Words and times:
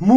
Muy 0.00 0.16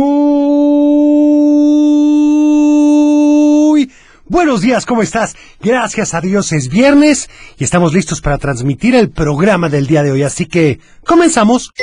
buenos 4.27 4.61
días, 4.61 4.85
¿cómo 4.85 5.01
estás? 5.01 5.35
Gracias 5.61 6.13
a 6.13 6.21
Dios 6.21 6.53
es 6.53 6.69
viernes 6.69 7.29
y 7.57 7.65
estamos 7.65 7.93
listos 7.93 8.21
para 8.21 8.38
transmitir 8.38 8.96
el 8.96 9.09
programa 9.11 9.67
del 9.67 9.85
día 9.85 10.01
de 10.01 10.11
hoy, 10.11 10.23
así 10.23 10.46
que 10.46 10.79
comenzamos. 11.05 11.73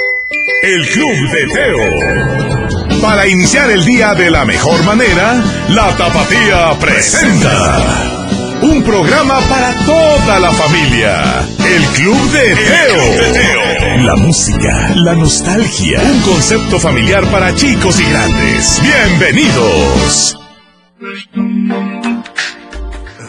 El 0.62 0.88
Club 0.88 1.30
de 1.30 1.46
Teo. 1.52 3.00
Para 3.02 3.28
iniciar 3.28 3.70
el 3.70 3.84
día 3.84 4.14
de 4.14 4.30
la 4.30 4.46
mejor 4.46 4.82
manera, 4.84 5.34
la 5.68 5.94
Tapatía 5.94 6.78
presenta. 6.80 8.19
Un 8.62 8.82
programa 8.82 9.40
para 9.48 9.72
toda 9.86 10.38
la 10.38 10.52
familia. 10.52 11.46
El 11.64 11.82
Club 11.94 12.30
de 12.30 12.54
Teo. 12.54 14.04
La 14.04 14.16
música, 14.16 14.92
la 14.96 15.14
nostalgia. 15.14 16.02
Un 16.02 16.20
concepto 16.20 16.78
familiar 16.78 17.24
para 17.30 17.54
chicos 17.54 17.98
y 18.00 18.04
grandes. 18.04 18.80
Bienvenidos. 18.82 20.38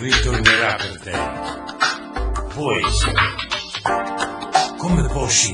Ritornerà 0.02 0.78
per 0.78 1.00
te. 1.00 1.14
Vuoi 2.56 2.82
Come 4.78 5.08
posso? 5.14 5.54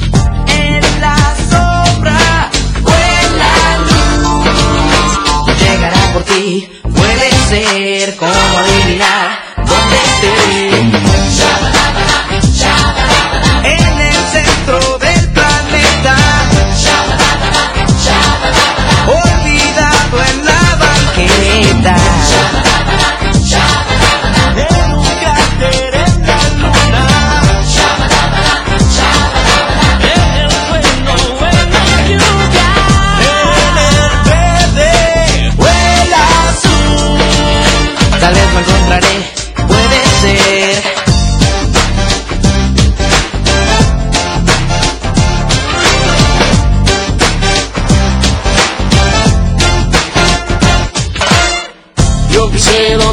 Ti, 6.41 6.67
puede 6.81 7.29
ser 7.49 7.90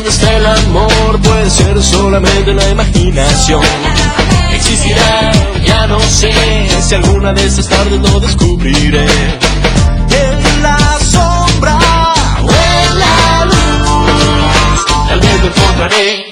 está 0.08 0.36
el 0.36 0.46
amor, 0.46 1.20
puede 1.20 1.50
ser 1.50 1.82
solamente 1.82 2.54
la 2.54 2.69
imaginación. 2.70 3.62
Existirá, 4.52 5.32
ya 5.64 5.86
no 5.86 6.00
sé, 6.00 6.32
si 6.80 6.94
alguna 6.94 7.32
de 7.32 7.46
estas 7.46 7.69
tardes 7.69 8.00
lo 8.00 8.20
descubriré. 8.20 9.06
En 9.06 10.62
la 10.62 10.98
sombra 11.00 11.78
O 12.42 12.50
en 12.50 12.98
la 12.98 13.44
luz, 13.44 14.84
tal 15.08 15.20
vez 15.20 15.41
lo 15.41 15.46
encontraré, 15.48 16.28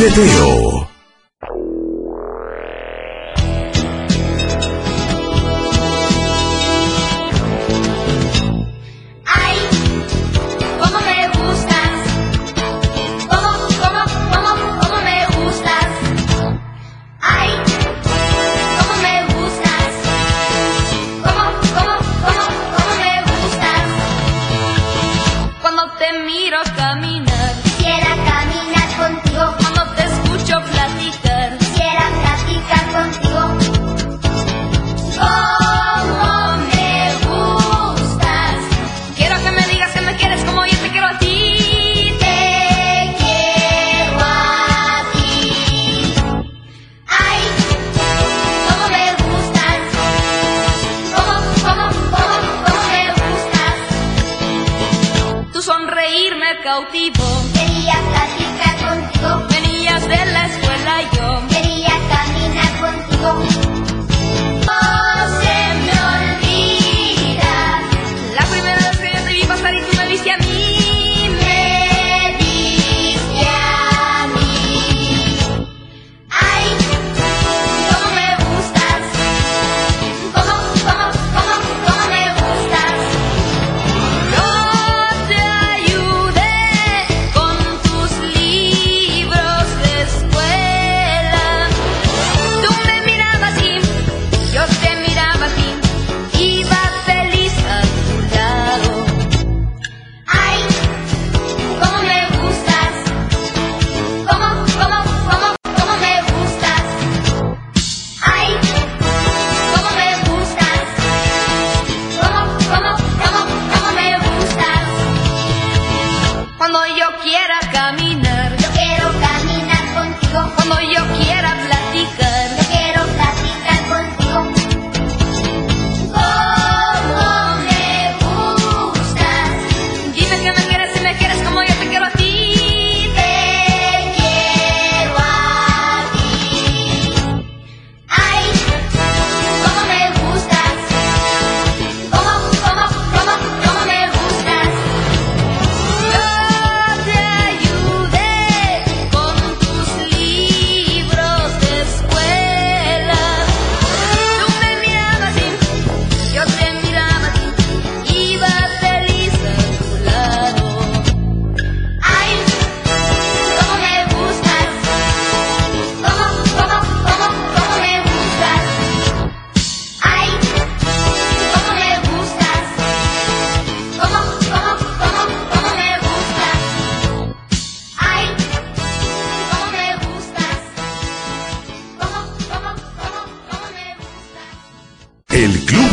El 0.00 0.93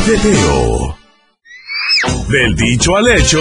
El 0.02 0.08
Club 0.08 0.24
de 0.24 0.32
Teo. 0.32 0.98
Del 2.30 2.56
dicho 2.56 2.96
al 2.96 3.08
hecho. 3.08 3.40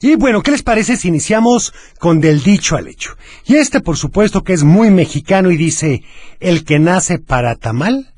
Y 0.00 0.16
bueno, 0.16 0.42
¿qué 0.42 0.50
les 0.50 0.62
parece 0.62 0.96
si 0.96 1.08
iniciamos 1.08 1.72
con 2.00 2.20
del 2.20 2.42
dicho 2.42 2.76
al 2.76 2.88
hecho? 2.88 3.16
Y 3.46 3.56
este, 3.56 3.80
por 3.80 3.96
supuesto, 3.96 4.42
que 4.42 4.52
es 4.52 4.64
muy 4.64 4.90
mexicano 4.90 5.50
y 5.50 5.56
dice, 5.56 6.02
el 6.40 6.64
que 6.64 6.78
nace 6.78 7.18
para 7.18 7.54
tamal. 7.54 8.12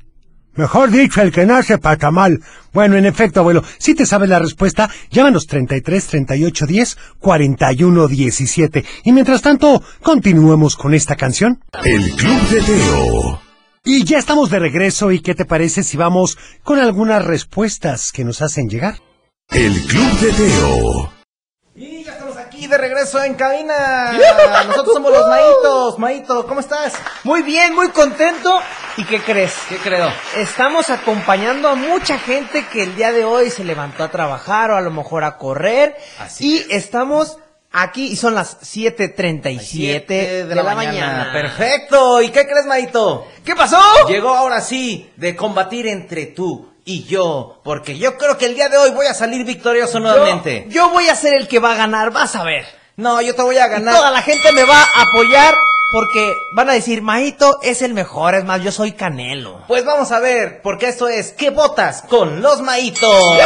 Mejor 0.55 0.89
dicho, 0.89 1.21
el 1.21 1.31
que 1.31 1.45
nace 1.45 1.77
para 1.77 1.97
tamal. 1.97 2.41
Bueno, 2.73 2.97
en 2.97 3.05
efecto, 3.05 3.41
abuelo, 3.41 3.63
si 3.77 3.93
te 3.93 4.07
sabes 4.07 4.29
la 4.29 4.39
respuesta, 4.39 4.89
llámanos 5.11 5.45
33 5.45 6.07
38 6.07 6.65
10 6.65 6.97
41 7.19 8.07
17. 8.07 8.85
Y 9.03 9.11
mientras 9.11 9.41
tanto, 9.43 9.83
continuemos 10.01 10.75
con 10.75 10.95
esta 10.95 11.15
canción. 11.15 11.59
El 11.83 12.09
Club 12.15 12.49
de 12.49 12.61
Teo. 12.61 13.46
Y 13.89 14.03
ya 14.03 14.17
estamos 14.17 14.49
de 14.49 14.59
regreso, 14.59 15.13
¿y 15.13 15.21
qué 15.21 15.33
te 15.33 15.45
parece 15.45 15.81
si 15.81 15.95
vamos 15.95 16.37
con 16.61 16.77
algunas 16.77 17.23
respuestas 17.23 18.11
que 18.11 18.25
nos 18.25 18.41
hacen 18.41 18.67
llegar? 18.67 18.95
El 19.49 19.81
Club 19.85 20.19
de 20.19 20.33
Teo. 20.33 21.13
Y 21.73 22.03
ya 22.03 22.11
estamos 22.11 22.35
aquí 22.35 22.67
de 22.67 22.77
regreso 22.77 23.23
en 23.23 23.35
cabina. 23.35 24.11
Nosotros 24.67 24.93
somos 24.93 25.13
los 25.13 25.29
Maitos. 25.29 25.99
Maito, 25.99 26.45
¿cómo 26.45 26.59
estás? 26.59 26.95
Muy 27.23 27.43
bien, 27.43 27.75
muy 27.75 27.87
contento. 27.91 28.59
¿Y 28.97 29.05
qué 29.05 29.21
crees? 29.21 29.53
¿Qué 29.69 29.77
creo? 29.77 30.11
Estamos 30.35 30.89
acompañando 30.89 31.69
a 31.69 31.75
mucha 31.75 32.19
gente 32.19 32.65
que 32.67 32.83
el 32.83 32.95
día 32.97 33.13
de 33.13 33.23
hoy 33.23 33.49
se 33.49 33.63
levantó 33.63 34.03
a 34.03 34.11
trabajar 34.11 34.69
o 34.69 34.75
a 34.75 34.81
lo 34.81 34.91
mejor 34.91 35.23
a 35.23 35.37
correr. 35.37 35.95
Así 36.19 36.57
y 36.57 36.73
estamos 36.73 37.37
aquí 37.81 38.07
y 38.07 38.15
son 38.15 38.35
las 38.35 38.59
7.37 38.61 40.07
de, 40.07 40.55
la, 40.55 40.63
mañana. 40.63 41.29
Perfecto. 41.31 42.21
¿Y 42.21 42.29
qué 42.29 42.45
crees, 42.47 42.65
Maito? 42.65 43.27
¿Qué 43.45 43.55
pasó? 43.55 43.79
Llegó 44.07 44.29
ahora 44.29 44.61
sí 44.61 45.09
de 45.15 45.35
combatir 45.35 45.87
entre 45.87 46.27
tú 46.27 46.69
y 46.85 47.03
yo. 47.03 47.59
Porque 47.63 47.97
yo 47.97 48.17
creo 48.17 48.37
que 48.37 48.45
el 48.45 48.55
día 48.55 48.69
de 48.69 48.77
hoy 48.77 48.91
voy 48.91 49.05
a 49.07 49.13
salir 49.13 49.45
victorioso 49.45 49.99
nuevamente. 49.99 50.65
Yo, 50.67 50.87
yo 50.87 50.89
voy 50.89 51.07
a 51.09 51.15
ser 51.15 51.33
el 51.33 51.47
que 51.47 51.59
va 51.59 51.73
a 51.73 51.75
ganar, 51.75 52.11
vas 52.11 52.35
a 52.35 52.43
ver. 52.43 52.65
No, 52.95 53.21
yo 53.21 53.35
te 53.35 53.41
voy 53.43 53.57
a 53.57 53.67
Y 53.67 53.69
ganar. 53.69 53.95
toda 53.95 54.11
la 54.11 54.21
gente 54.21 54.51
me 54.53 54.63
va 54.63 54.81
a 54.81 55.03
apoyar 55.03 55.53
porque 55.91 56.33
van 56.51 56.69
a 56.69 56.73
decir, 56.73 57.01
Maito 57.01 57.59
es 57.61 57.81
el 57.81 57.93
mejor, 57.93 58.35
es 58.35 58.43
más, 58.43 58.61
yo 58.61 58.71
soy 58.71 58.91
Canelo. 58.93 59.61
Pues 59.67 59.85
vamos 59.85 60.11
a 60.11 60.19
ver, 60.19 60.61
porque 60.61 60.87
esto 60.89 61.07
es 61.07 61.31
¿Qué 61.31 61.49
botas 61.49 62.01
con 62.01 62.41
los 62.41 62.61
Maitos? 62.61 63.37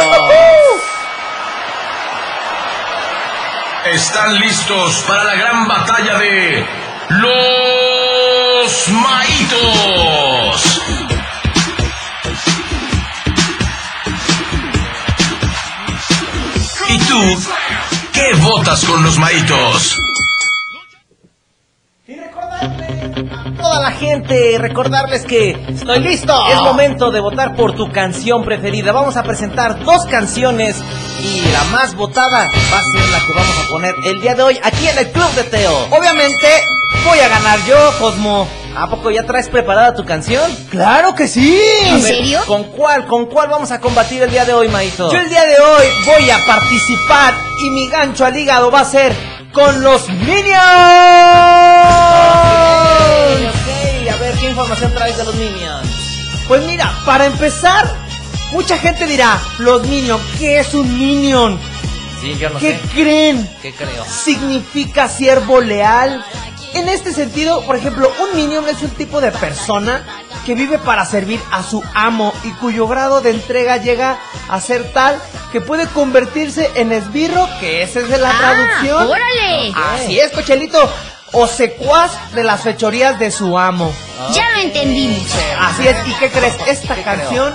Están 3.84 4.38
listos 4.38 5.02
para 5.08 5.24
la 5.24 5.34
gran 5.34 5.66
batalla 5.66 6.16
de 6.18 6.64
los 7.08 8.88
Maitos. 8.88 10.82
¿Y 16.88 16.98
tú 16.98 17.42
qué 18.12 18.34
votas 18.34 18.84
con 18.84 19.02
los 19.02 19.18
Maitos? 19.18 20.01
Toda 23.60 23.80
la 23.80 23.90
gente, 23.92 24.56
recordarles 24.58 25.24
que 25.24 25.50
Estoy 25.68 26.00
listo. 26.00 26.34
es 26.48 26.56
momento 26.56 27.10
de 27.10 27.20
votar 27.20 27.54
por 27.54 27.74
tu 27.74 27.90
canción 27.90 28.44
preferida. 28.44 28.92
Vamos 28.92 29.16
a 29.16 29.22
presentar 29.22 29.84
dos 29.84 30.06
canciones 30.06 30.76
y 31.20 31.40
la 31.52 31.64
más 31.64 31.94
votada 31.94 32.48
va 32.72 32.78
a 32.78 32.82
ser 32.82 33.08
la 33.10 33.18
que 33.26 33.32
vamos 33.34 33.58
a 33.64 33.68
poner 33.70 33.94
el 34.04 34.20
día 34.20 34.34
de 34.34 34.42
hoy 34.42 34.58
aquí 34.62 34.88
en 34.88 34.98
el 34.98 35.10
Club 35.10 35.30
de 35.34 35.44
Teo. 35.44 35.76
Obviamente 35.90 36.48
voy 37.04 37.18
a 37.18 37.28
ganar 37.28 37.58
yo, 37.66 37.76
Cosmo. 37.98 38.48
¿A 38.74 38.88
poco 38.88 39.10
ya 39.10 39.22
traes 39.24 39.50
preparada 39.50 39.94
tu 39.94 40.02
canción? 40.06 40.50
Claro 40.70 41.14
que 41.14 41.28
sí. 41.28 41.60
A 41.90 41.96
ver, 41.98 42.38
¿Con 42.46 42.64
cuál? 42.64 43.06
¿Con 43.06 43.26
cuál 43.26 43.48
vamos 43.50 43.70
a 43.70 43.80
combatir 43.80 44.22
el 44.22 44.30
día 44.30 44.46
de 44.46 44.54
hoy, 44.54 44.68
Maito? 44.68 45.12
Yo 45.12 45.18
el 45.18 45.28
día 45.28 45.44
de 45.44 45.60
hoy 45.60 45.84
voy 46.06 46.30
a 46.30 46.38
participar 46.46 47.34
y 47.62 47.68
mi 47.68 47.86
gancho 47.88 48.24
al 48.24 48.34
hígado 48.34 48.70
va 48.70 48.80
a 48.80 48.84
ser 48.86 49.14
con 49.52 49.82
los 49.82 50.08
Minions. 50.08 51.81
Información 54.52 54.92
traes 54.94 55.16
de 55.16 55.24
los 55.24 55.34
Minions? 55.34 55.88
Pues 56.48 56.62
mira, 56.64 56.92
para 57.04 57.26
empezar, 57.26 57.84
mucha 58.52 58.76
gente 58.78 59.06
dirá, 59.06 59.40
los 59.58 59.86
Minions, 59.86 60.22
¿qué 60.38 60.60
es 60.60 60.74
un 60.74 60.98
Minion? 60.98 61.58
Sí, 62.20 62.36
yo 62.38 62.50
no 62.50 62.58
¿Qué 62.58 62.72
sé. 62.74 62.80
creen? 62.94 63.50
¿Qué 63.60 63.72
creo? 63.74 64.04
significa 64.04 65.08
siervo 65.08 65.60
leal. 65.60 66.24
En 66.74 66.88
este 66.88 67.12
sentido, 67.12 67.62
por 67.66 67.76
ejemplo, 67.76 68.10
un 68.22 68.34
minion 68.34 68.66
es 68.66 68.80
un 68.80 68.88
tipo 68.90 69.20
de 69.20 69.30
persona 69.30 70.02
que 70.46 70.54
vive 70.54 70.78
para 70.78 71.04
servir 71.04 71.38
a 71.50 71.62
su 71.62 71.82
amo 71.94 72.32
y 72.44 72.50
cuyo 72.52 72.86
grado 72.86 73.20
de 73.20 73.28
entrega 73.30 73.76
llega 73.76 74.18
a 74.48 74.58
ser 74.60 74.90
tal 74.94 75.20
que 75.50 75.60
puede 75.60 75.86
convertirse 75.88 76.70
en 76.76 76.92
esbirro, 76.92 77.46
que 77.60 77.82
esa 77.82 78.00
es 78.00 78.08
de 78.08 78.16
la 78.16 78.30
traducción. 78.38 79.06
¡Órale! 79.06 79.74
Así 79.94 80.18
es, 80.18 80.32
cochelito. 80.32 80.78
O 81.32 81.46
secuaz 81.46 82.32
de 82.34 82.44
las 82.44 82.62
fechorías 82.62 83.18
de 83.18 83.30
su 83.30 83.58
amo. 83.58 83.92
Ya 84.34 84.50
lo 84.50 84.60
entendimos. 84.60 85.26
Así 85.58 85.88
es, 85.88 85.96
¿y 86.06 86.14
qué 86.14 86.30
crees? 86.30 86.54
Esta 86.66 86.94
canción 87.02 87.54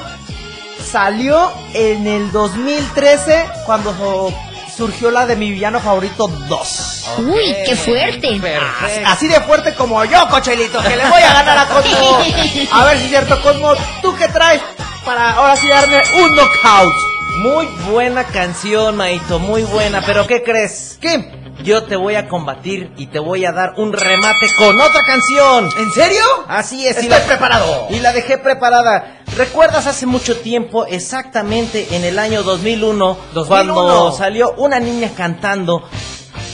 salió 0.83 1.51
en 1.73 2.07
el 2.07 2.31
2013 2.31 3.45
cuando 3.65 4.33
surgió 4.75 5.11
la 5.11 5.25
de 5.25 5.35
mi 5.35 5.51
villano 5.51 5.79
favorito 5.79 6.27
2. 6.27 7.05
Uy, 7.19 7.55
qué 7.65 7.75
fuerte. 7.75 8.39
Perfecto. 8.39 9.09
Así 9.09 9.27
de 9.27 9.41
fuerte 9.41 9.73
como 9.73 10.03
yo, 10.05 10.27
Cochelito, 10.29 10.81
que 10.83 10.95
le 10.95 11.05
voy 11.09 11.21
a 11.21 11.33
ganar 11.33 11.57
a 11.57 11.65
Cosmo. 11.67 12.19
A 12.71 12.85
ver 12.85 12.97
si 12.97 13.05
es 13.05 13.09
cierto, 13.09 13.41
Cosmo, 13.41 13.73
¿tú 14.01 14.15
qué 14.15 14.27
traes 14.27 14.61
para 15.03 15.31
ahora 15.31 15.55
sí 15.55 15.67
darme 15.67 16.01
un 16.21 16.35
knockout? 16.35 16.93
Muy 17.37 17.65
buena 17.91 18.23
canción, 18.23 18.97
Maito, 18.97 19.39
muy 19.39 19.63
buena. 19.63 20.01
Pero 20.05 20.25
¿qué 20.27 20.43
crees? 20.43 20.97
¿Qué? 21.01 21.46
Yo 21.63 21.83
te 21.83 21.95
voy 21.95 22.15
a 22.15 22.27
combatir 22.27 22.91
y 22.97 23.07
te 23.07 23.19
voy 23.19 23.45
a 23.45 23.51
dar 23.51 23.73
un 23.77 23.91
remate 23.91 24.47
con 24.57 24.79
otra 24.79 25.03
canción. 25.03 25.69
¿En 25.79 25.91
serio? 25.91 26.21
Así 26.47 26.87
es, 26.87 26.97
y 26.97 27.07
Estoy 27.07 27.09
la, 27.09 27.25
preparado. 27.25 27.87
y 27.89 27.99
la 27.99 28.13
dejé 28.13 28.37
preparada. 28.37 29.21
¿Recuerdas 29.35 29.87
hace 29.87 30.05
mucho 30.05 30.37
tiempo, 30.39 30.85
exactamente 30.85 31.95
en 31.95 32.03
el 32.03 32.19
año 32.19 32.43
2001, 32.43 33.17
2001? 33.33 33.73
cuando 33.73 34.11
salió 34.11 34.53
una 34.57 34.79
niña 34.79 35.11
cantando 35.17 35.83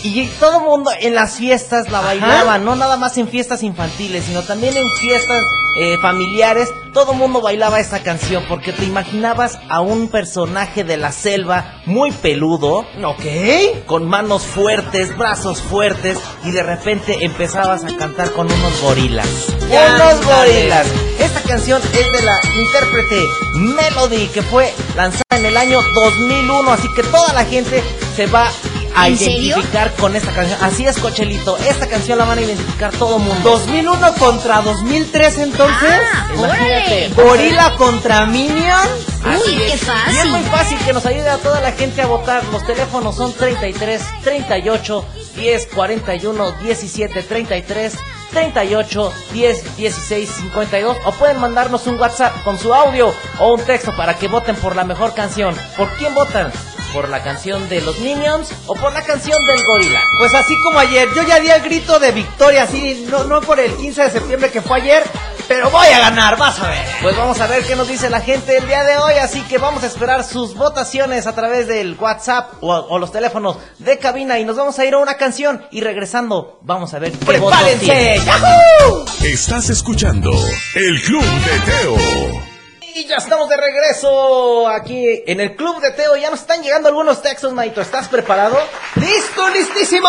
y 0.04 0.28
todo 0.40 0.60
el 0.60 0.66
mundo 0.66 0.92
en 1.00 1.16
las 1.16 1.36
fiestas 1.38 1.90
la 1.90 2.02
bailaba, 2.02 2.58
no 2.58 2.76
nada 2.76 2.98
más 2.98 3.18
en 3.18 3.28
fiestas 3.28 3.64
infantiles, 3.64 4.26
sino 4.26 4.42
también 4.44 4.76
en 4.76 4.90
fiestas 5.00 5.44
eh, 5.76 5.98
familiares, 6.02 6.70
todo 6.94 7.14
el 7.14 7.18
mundo 7.18 7.42
bailaba 7.42 7.80
esta 7.80 8.04
canción 8.04 8.44
porque 8.48 8.74
te 8.74 8.86
imaginabas 8.86 9.58
a 9.70 9.82
un 9.82 10.10
personaje 10.10 10.84
de 10.84 10.98
la 10.98 11.12
selva 11.12 11.82
muy 11.86 12.12
peludo, 12.12 12.86
Ok. 13.04 13.86
con 13.88 14.08
manos 14.08 14.44
fuertes, 14.44 15.18
brazos 15.18 15.62
fuertes 15.62 16.20
y 16.44 16.52
de 16.52 16.62
repente 16.62 17.26
empezabas 17.26 17.84
a 17.86 17.96
cantar 17.98 18.32
con 18.34 18.52
unos 18.52 18.82
gorilas. 18.82 19.28
Ya, 19.70 19.96
unos 19.96 20.24
gorilas. 20.26 20.86
Esta 21.18 21.42
canción 21.42 21.82
es 21.82 22.12
de 22.12 22.22
la 22.24 22.40
intérprete 22.56 23.24
Melody 23.56 24.28
que 24.28 24.42
fue 24.44 24.72
lanzada 24.96 25.24
en 25.38 25.46
el 25.46 25.58
año 25.58 25.80
2001, 25.96 26.72
así 26.72 26.88
que 26.96 27.04
toda 27.04 27.34
la 27.34 27.46
gente 27.46 27.82
se 28.16 28.28
va 28.28 28.52
a 28.96 29.08
¿En 29.08 29.18
serio? 29.18 29.40
identificar 29.58 29.92
con 29.94 30.16
esta 30.16 30.32
canción. 30.34 30.58
Así 30.62 30.86
es, 30.86 30.98
Cochelito, 31.00 31.58
esta 31.58 31.88
canción 31.88 32.18
la 32.18 32.26
van 32.26 32.38
a 32.38 32.42
identificar 32.42 32.92
todo 32.94 33.20
mundo. 33.20 33.50
2001 33.50 34.14
contra 34.16 34.62
2003 34.62 35.38
entonces. 35.40 35.90
Ah, 36.14 36.28
órale. 36.38 37.10
Gorila 37.16 37.76
contra 37.78 38.26
Minion. 38.26 38.88
Uy, 39.26 39.56
qué 39.58 39.68
Y 39.68 39.72
es 39.72 39.82
fácil. 39.82 40.32
muy 40.32 40.42
fácil 40.44 40.78
que 40.86 40.94
nos 40.94 41.06
ayude 41.06 41.30
a 41.30 41.38
toda 41.38 41.62
la 41.62 41.72
gente 41.72 42.02
a 42.02 42.08
votar. 42.08 42.44
Los 42.52 42.66
teléfonos 42.66 43.16
son 43.16 43.34
33 43.34 44.02
38 44.24 45.06
10 45.36 45.68
41 45.74 46.52
17 46.62 47.24
33 47.24 47.94
38 48.32 49.14
10 49.32 49.78
16 49.78 50.30
52 50.30 50.98
o 51.06 51.12
pueden 51.14 51.40
mandarnos 51.40 51.88
un 51.88 52.00
WhatsApp 52.00 52.44
con 52.44 52.60
su 52.60 52.74
audio 52.74 53.14
o 53.40 53.54
un 53.54 53.62
texto 53.62 53.96
para 53.96 54.16
que 54.16 54.28
voten 54.28 54.56
por 54.58 54.76
la 54.76 54.84
mejor 54.84 55.14
canción. 55.14 55.56
¿Por 55.78 55.90
quién 55.98 56.14
votan? 56.14 56.52
¿Por 56.94 57.10
la 57.10 57.24
canción 57.24 57.68
de 57.70 57.82
los 57.82 57.98
Minions 58.00 58.52
o 58.68 58.76
por 58.76 58.94
la 58.94 59.02
canción 59.02 59.44
del 59.48 59.66
gorila? 59.66 60.00
Pues 60.20 60.34
así 60.36 60.54
como 60.62 60.78
ayer, 60.78 61.10
yo 61.16 61.24
ya 61.24 61.40
di 61.40 61.50
el 61.50 61.62
grito 61.62 61.98
de 61.98 62.12
victoria, 62.12 62.64
así, 62.64 63.08
no, 63.10 63.24
no 63.24 63.42
por 63.42 63.60
el 63.60 63.74
15 63.76 64.04
de 64.04 64.12
septiembre 64.12 64.52
que 64.52 64.62
fue 64.62 64.78
ayer, 64.78 65.04
pero 65.48 65.72
voy 65.72 65.88
a 65.88 65.98
ganar, 66.00 66.38
vas 66.38 66.60
a 66.60 66.70
ver. 66.70 66.86
Pues 67.02 67.18
vamos 67.18 67.42
a 67.42 67.48
ver 67.48 67.66
qué 67.66 67.76
nos 67.76 67.88
dice 67.88 68.12
la 68.12 68.22
gente 68.22 68.58
el 68.58 68.68
día 68.68 68.84
de 68.84 68.98
hoy, 69.00 69.16
así 69.16 69.42
que 69.42 69.58
vamos 69.58 69.84
a 69.84 69.88
esperar 69.88 70.24
sus 70.24 70.54
votaciones 70.54 71.26
a 71.26 71.34
través 71.34 71.68
del 71.68 71.98
WhatsApp 72.00 72.54
o, 72.62 72.72
o 72.72 73.00
los 73.00 73.12
teléfonos 73.12 73.58
de 73.80 73.98
cabina 73.98 74.38
y 74.38 74.46
nos 74.46 74.56
vamos 74.58 74.78
a 74.78 74.86
ir 74.86 74.94
a 74.94 75.00
una 75.00 75.18
canción 75.18 75.66
y 75.72 75.82
regresando 75.82 76.60
vamos 76.62 76.94
a 76.94 77.00
ver 77.00 77.12
qué 77.12 77.40
votos 77.40 77.60
¡Prepárense! 77.60 78.22
¡Yahoo! 78.24 79.06
Estás 79.24 79.72
escuchando 79.72 80.32
El 80.76 81.02
Club 81.02 81.24
de 81.24 81.60
Teo. 81.60 82.53
Y 82.96 83.06
ya 83.06 83.16
estamos 83.16 83.50
de 83.50 83.58
regreso 83.58 84.68
aquí 84.68 85.24
en 85.26 85.40
el 85.40 85.56
Club 85.56 85.82
de 85.82 85.92
Teo. 85.92 86.16
Ya 86.16 86.30
nos 86.30 86.42
están 86.42 86.62
llegando 86.62 86.90
algunos 86.90 87.24
textos, 87.24 87.52
Maito. 87.52 87.82
¿Estás 87.82 88.08
preparado? 88.08 88.56
¡Listo, 88.98 89.50
listísimo! 89.50 90.08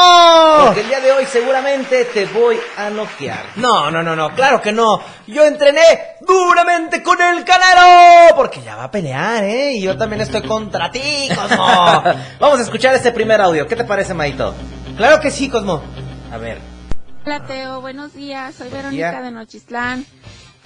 Porque 0.67 0.83
el 0.83 0.89
día 0.89 1.01
de 1.01 1.13
hoy 1.13 1.25
seguramente 1.25 2.05
te 2.05 2.27
voy 2.27 2.61
a 2.77 2.91
noquear. 2.91 3.43
No, 3.57 3.91
no, 3.91 4.03
no, 4.03 4.15
no, 4.15 4.35
claro 4.35 4.61
que 4.61 4.71
no. 4.71 5.01
Yo 5.27 5.45
entrené 5.45 5.81
duramente 6.21 7.03
con 7.03 7.17
el 7.23 7.43
canero. 7.45 8.37
Porque 8.37 8.61
ya 8.61 8.77
va 8.77 8.85
a 8.85 8.91
pelear, 8.91 9.45
¿eh? 9.45 9.73
Y 9.73 9.81
yo 9.81 9.97
también 9.97 10.21
estoy 10.21 10.43
contra 10.43 10.91
ti, 10.91 11.29
Cosmo. 11.35 11.67
Vamos 12.39 12.59
a 12.59 12.63
escuchar 12.63 12.95
este 12.95 13.13
primer 13.13 13.41
audio. 13.41 13.67
¿Qué 13.67 13.77
te 13.77 13.85
parece, 13.85 14.13
Maito? 14.13 14.55
claro 14.99 15.23
que 15.23 15.31
sí, 15.31 15.49
Cosmo. 15.49 15.83
A 16.31 16.37
ver. 16.37 16.59
Hola 17.25 17.47
Teo, 17.47 17.81
buenos 17.81 18.13
días. 18.13 18.57
Soy. 18.57 18.69
Verónica 18.69 19.23
de 19.23 19.31
Nochistlán. 19.31 20.05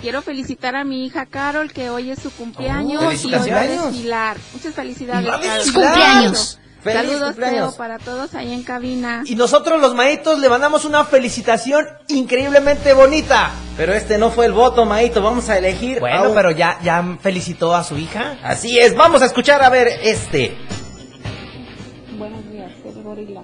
Quiero 0.00 0.22
felicitar 0.22 0.76
a 0.76 0.84
mi 0.84 1.04
hija 1.06 1.26
Carol, 1.26 1.72
que 1.72 1.90
hoy 1.90 2.10
es 2.10 2.20
su 2.20 2.30
cumpleaños 2.30 3.02
Oh, 3.02 3.12
y 3.12 3.34
hoy 3.34 3.50
va 3.50 3.60
a 3.60 3.66
desfilar. 3.66 4.36
Muchas 4.52 4.74
felicidades, 4.74 5.28
¡Va 5.28 5.36
a 5.36 5.40
Carol. 5.40 5.58
desfilar! 5.58 5.84
Cumpleaños. 5.92 6.58
¡Feliz 6.80 6.96
Saludos, 7.00 7.28
cumpleaños! 7.30 7.74
Para 7.74 7.98
todos 7.98 8.34
ahí 8.36 8.52
en 8.52 8.62
cabina. 8.62 9.22
Y 9.26 9.34
nosotros 9.34 9.80
los 9.80 9.96
maitos 9.96 10.38
le 10.38 10.48
mandamos 10.48 10.84
una 10.84 11.04
felicitación 11.04 11.84
increíblemente 12.06 12.92
bonita. 12.92 13.50
Pero 13.76 13.92
este 13.92 14.16
no 14.18 14.30
fue 14.30 14.46
el 14.46 14.52
voto, 14.52 14.84
Maito. 14.84 15.20
Vamos 15.20 15.48
a 15.48 15.58
elegir. 15.58 15.96
a 15.96 16.00
Bueno, 16.00 16.28
un- 16.28 16.34
pero 16.34 16.52
ya, 16.52 16.78
ya 16.84 17.04
felicitó 17.20 17.74
a 17.74 17.82
su 17.82 17.98
hija. 17.98 18.38
Así 18.44 18.78
es. 18.78 18.94
Vamos 18.94 19.22
a 19.22 19.26
escuchar 19.26 19.62
a 19.64 19.68
ver 19.70 19.88
este. 20.02 20.56
Buenos 22.16 22.48
días, 22.48 22.70
el 22.86 23.02
gorila. 23.02 23.42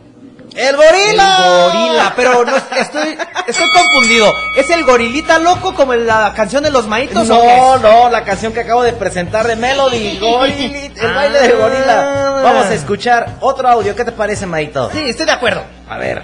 ¡El 0.55 0.77
gorila! 0.77 1.37
El 1.39 1.73
gorila, 1.73 2.13
pero 2.15 2.45
no 2.45 2.57
estoy, 2.57 3.17
estoy 3.47 3.69
confundido. 3.71 4.33
¿Es 4.57 4.71
el 4.71 4.85
gorilita 4.85 5.39
loco 5.39 5.75
como 5.75 5.95
en 5.95 6.07
la 6.07 6.33
canción 6.35 6.63
de 6.63 6.71
los 6.71 6.87
maitos 6.87 7.29
o 7.29 7.41
qué 7.41 7.57
No, 7.57 7.79
no, 7.79 8.09
la 8.11 8.23
canción 8.25 8.53
que 8.53 8.61
acabo 8.61 8.83
de 8.83 8.93
presentar 8.93 9.47
de 9.47 9.57
Melody, 9.57 10.19
Gorilit, 10.21 10.97
el 10.97 11.15
baile 11.15 11.39
del 11.41 11.57
gorila. 11.57 12.41
Vamos 12.43 12.67
a 12.67 12.75
escuchar 12.75 13.37
otro 13.41 13.69
audio, 13.69 13.97
¿qué 13.97 14.05
te 14.05 14.13
parece, 14.13 14.47
Maito? 14.47 14.91
Sí, 14.93 15.01
estoy 15.09 15.27
de 15.27 15.33
acuerdo. 15.33 15.63
A 15.89 15.99
ver. 15.99 16.23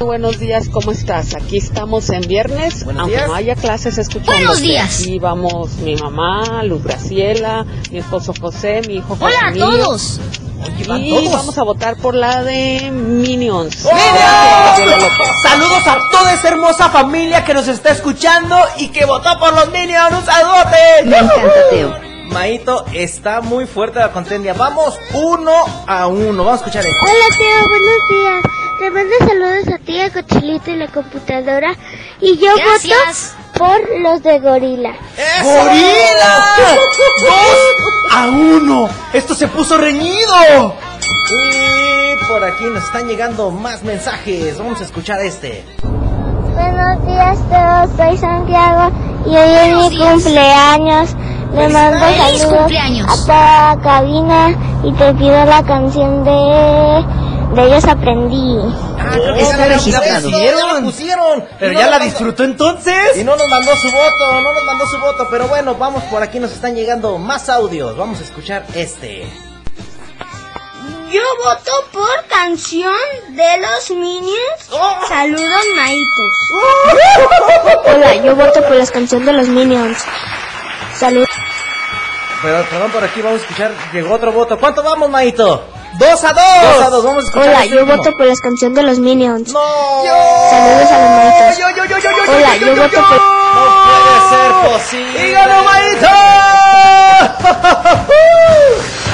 Buenos 0.00 0.38
días, 0.38 0.70
¿cómo 0.70 0.92
estás? 0.92 1.34
Aquí 1.34 1.58
estamos 1.58 2.08
en 2.08 2.22
viernes, 2.22 2.84
Buenos 2.84 3.02
aunque 3.02 3.16
días. 3.16 3.28
no 3.28 3.34
haya 3.34 3.54
clases 3.54 3.98
escuchando. 3.98 4.32
Buenos 4.32 4.62
días. 4.62 5.00
Aquí 5.02 5.18
vamos 5.18 5.74
mi 5.76 5.94
mamá, 5.94 6.62
Luz 6.64 6.82
Graciela, 6.82 7.66
mi 7.90 7.98
esposo 7.98 8.32
José, 8.40 8.80
mi 8.88 8.96
hijo 8.96 9.14
José 9.14 9.24
Hola 9.24 9.48
a 9.48 9.52
todos. 9.52 10.18
Oye, 10.62 10.84
van 10.86 11.00
Y 11.04 11.10
todos. 11.10 11.32
vamos 11.32 11.58
a 11.58 11.62
votar 11.62 11.96
por 11.96 12.14
la 12.14 12.42
de 12.42 12.90
Minions. 12.92 13.84
¡Minions! 13.84 15.40
Saludos 15.42 15.86
a 15.86 15.98
toda 16.10 16.34
esa 16.34 16.48
hermosa 16.48 16.88
familia 16.90 17.44
que 17.44 17.54
nos 17.54 17.66
está 17.68 17.90
escuchando 17.90 18.56
y 18.76 18.88
que 18.88 19.04
votó 19.06 19.38
por 19.38 19.52
los 19.54 19.70
Minions. 19.70 20.12
¡Un 20.12 20.24
saludote! 20.26 21.04
Me 21.04 21.16
encanta, 21.18 21.68
Teo. 21.70 22.10
Maito, 22.30 22.84
está 22.92 23.40
muy 23.40 23.66
fuerte 23.66 23.98
la 23.98 24.12
contendia. 24.12 24.54
Vamos 24.54 24.96
uno 25.14 25.52
a 25.86 26.06
uno. 26.06 26.44
Vamos 26.44 26.60
a 26.60 26.64
escuchar 26.64 26.86
esto. 26.86 27.02
Hola 27.02 27.36
Teo, 27.36 27.68
buenos 27.68 28.08
días. 28.10 28.44
Te 28.78 28.90
mando 28.90 29.14
saludos 29.18 29.68
a 29.74 29.78
ti, 29.84 30.00
a 30.00 30.10
Cochilito 30.10 30.70
y 30.70 30.76
la 30.76 30.86
computadora. 30.88 31.74
Y 32.20 32.38
yo 32.38 32.54
Gracias. 32.56 33.34
voto 33.52 33.58
por 33.58 34.00
los 34.00 34.22
de 34.22 34.38
Gorila. 34.38 34.92
¡Gorila! 35.42 36.56
¡Dos 38.10 38.16
a 38.16 38.28
uno! 38.28 38.88
¡Esto 39.12 39.34
se 39.34 39.46
puso 39.48 39.78
reñido! 39.78 40.74
Y 41.30 42.24
por 42.26 42.44
aquí 42.44 42.64
nos 42.64 42.84
están 42.84 43.06
llegando 43.06 43.50
más 43.50 43.82
mensajes. 43.82 44.58
Vamos 44.58 44.80
a 44.80 44.84
escuchar 44.84 45.20
este. 45.20 45.64
Buenos 45.82 47.06
días 47.06 47.38
Teo, 47.48 47.96
soy 47.96 48.16
Santiago 48.18 48.90
y 49.26 49.28
hoy 49.30 49.36
es 49.36 49.62
Buenos 49.74 49.90
mi 49.90 49.96
días. 49.96 50.12
cumpleaños. 50.12 51.16
Le 51.54 51.68
mando 51.68 51.98
¡Feliz 51.98 52.40
saludos 52.42 52.58
cumpleaños! 52.58 53.06
a 53.08 53.26
toda 53.26 53.74
la 53.76 53.82
cabina 53.82 54.48
y 54.84 54.92
te 54.92 55.14
pido 55.14 55.44
la 55.44 55.62
canción 55.64 56.24
de... 56.24 57.04
De 57.54 57.66
ellos 57.66 57.84
aprendí. 57.86 58.56
Ah, 59.02 59.16
Oh, 59.18 59.52
la- 59.52 59.76
ya 59.78 60.74
la- 60.74 60.80
pusieron. 60.82 61.46
Pero 61.58 61.72
no 61.72 61.80
ya 61.80 61.86
la 61.86 61.98
mandó- 61.98 62.04
disfrutó 62.04 62.44
entonces. 62.44 63.16
Y 63.16 63.24
no 63.24 63.34
nos 63.36 63.48
mandó 63.48 63.74
su 63.76 63.90
voto, 63.90 64.40
no 64.42 64.52
nos 64.52 64.64
mandó 64.64 64.86
su 64.86 64.98
voto. 64.98 65.26
Pero 65.30 65.48
bueno, 65.48 65.74
vamos 65.74 66.02
por 66.04 66.22
aquí, 66.22 66.38
nos 66.38 66.52
están 66.52 66.74
llegando 66.74 67.18
más 67.18 67.48
audios. 67.48 67.96
Vamos 67.96 68.20
a 68.20 68.24
escuchar 68.24 68.64
este. 68.74 69.26
Yo 71.10 71.22
voto 71.44 71.72
por 71.92 72.24
canción 72.28 72.94
de 73.30 73.58
los 73.58 73.90
Minions. 73.90 74.68
Saludos, 75.08 75.64
maitos. 75.74 76.32
Hola, 77.86 78.14
yo 78.16 78.36
voto 78.36 78.62
por 78.62 78.76
las 78.76 78.90
canciones 78.92 79.26
de 79.26 79.32
los 79.32 79.48
Minions. 79.48 79.98
Saludos. 80.94 81.28
Pero 82.42 82.64
perdón, 82.70 82.90
por 82.92 83.04
aquí 83.04 83.20
vamos 83.22 83.40
a 83.40 83.42
escuchar. 83.42 83.72
Llegó 83.92 84.14
otro 84.14 84.32
voto. 84.32 84.58
¿Cuánto 84.58 84.82
vamos, 84.82 85.10
Maito? 85.10 85.64
¡Dos 85.98 86.24
a 86.24 86.32
dos! 86.32 86.76
Dos 86.76 86.82
a 86.82 86.90
dos, 86.90 87.04
vamos 87.04 87.24
a 87.24 87.26
escuchar. 87.26 87.48
Hola, 87.48 87.64
yo 87.66 87.80
último. 87.80 87.96
voto 87.96 88.12
por 88.12 88.26
las 88.26 88.40
canciones 88.40 88.76
de 88.76 88.82
los 88.84 88.98
Minions. 88.98 89.52
¡No! 89.52 89.60
Saludos 90.50 90.90
a 90.90 90.98
los. 91.48 91.58
Yo, 91.58 91.68
yo, 91.70 91.84
yo, 91.84 91.98
yo, 91.98 92.10
yo, 92.10 92.32
Hola, 92.32 92.56
yo 92.56 92.76
voto 92.76 93.00
por... 93.08 93.16
No 93.56 93.64
puede 94.04 94.20
ser 94.30 94.52
posible. 94.72 95.28
¡Y 95.28 95.32
ganó 95.32 95.64
Maito! 95.64 96.08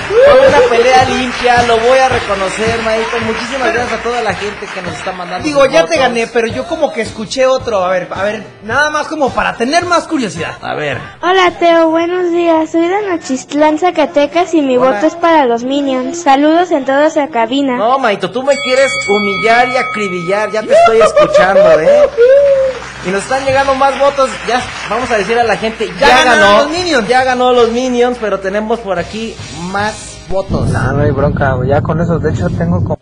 Fue 0.08 0.48
una 0.48 0.58
pelea 0.68 1.04
limpia, 1.04 1.62
lo 1.62 1.78
voy 1.78 1.98
a 1.98 2.08
reconocer. 2.08 2.26
conocer, 2.26 2.82
Maito. 2.82 3.18
Muchísimas 3.20 3.72
gracias 3.72 4.00
a 4.00 4.02
toda 4.02 4.22
la 4.22 4.34
gente 4.34 4.66
que 4.66 4.82
nos 4.82 4.94
está 4.94 5.12
mandando. 5.12 5.46
Digo, 5.46 5.66
ya 5.66 5.86
te 5.86 5.96
gané, 5.96 6.26
pero 6.26 6.46
yo 6.46 6.66
como 6.66 6.92
que 6.92 7.02
escuché 7.02 7.46
otro. 7.46 7.84
A 7.84 7.90
ver, 7.90 8.08
a 8.12 8.22
ver, 8.22 8.44
nada 8.62 8.90
más 8.90 9.06
como 9.08 9.30
para 9.30 9.56
tener 9.56 9.84
más 9.84 10.06
curiosidad. 10.06 10.56
A 10.62 10.74
ver. 10.74 10.98
Hola 11.22 11.52
Teo, 11.58 11.90
buenos 11.90 12.30
días. 12.30 12.70
Soy 12.70 12.88
de 12.88 13.08
Nochistlán, 13.08 13.78
Zacatecas 13.78 14.54
y 14.54 14.62
mi 14.62 14.76
Hola. 14.76 14.92
voto 14.92 15.06
es 15.06 15.14
para 15.14 15.46
los 15.46 15.64
Minions. 15.64 16.22
Saludos 16.22 16.70
en 16.70 16.84
toda 16.84 17.06
esa 17.06 17.28
cabina. 17.28 17.76
No, 17.76 17.98
Maito, 17.98 18.30
tú 18.30 18.42
me 18.42 18.56
quieres 18.58 18.92
humillar 19.08 19.68
y 19.68 19.76
acribillar. 19.76 20.50
Ya 20.50 20.62
te 20.62 20.72
estoy 20.72 21.00
escuchando, 21.00 21.80
¿eh? 21.80 22.08
Y 23.06 23.10
nos 23.10 23.22
están 23.22 23.44
llegando 23.44 23.74
más 23.74 23.98
votos. 23.98 24.28
Ya 24.48 24.60
vamos 24.90 25.10
a 25.10 25.16
decir 25.18 25.38
a 25.38 25.44
la 25.44 25.56
gente, 25.56 25.88
ya, 26.00 26.24
ganó. 26.24 26.58
los 26.64 26.70
Minions. 26.70 27.08
Ya 27.08 27.22
ganó 27.24 27.52
los 27.52 27.70
Minions, 27.70 28.18
pero 28.20 28.40
tenemos 28.40 28.80
por 28.80 28.98
aquí 28.98 29.34
más 29.70 30.16
votos. 30.28 30.68
No, 30.70 30.92
no 30.92 31.02
hay 31.02 31.10
bronca, 31.12 31.56
ya 31.66 31.80
con 31.82 32.00
eso, 32.00 32.18
de 32.18 32.32
hecho 32.32 32.48
tengo 32.50 32.82
como... 32.82 32.98